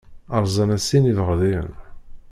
Rẓan-as 0.43 0.83
sin 0.87 1.09
iberḍiyen. 1.11 1.69